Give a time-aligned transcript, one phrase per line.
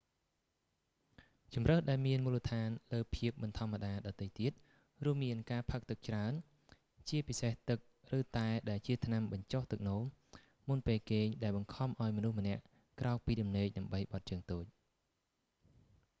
[1.53, 4.51] ជម្រើសដែលមានមូលដ្ឋានលើភាពមិនធម្មតាដទៃទៀត
[5.05, 6.31] រួមមានការផឹកទឹកច្រើន
[7.09, 7.79] ជាពិសេសទឹក
[8.17, 10.01] ឬតែ ដែលជាថ្នាំបញ្ចុះទឹកនោម
[10.69, 12.61] មុនពេលគេង ដែលបង្ខំឱ្យមនុស្សម្នាក់
[12.99, 14.65] ក្រោកពីដំណេកដើម្បីបត់ជើងតូច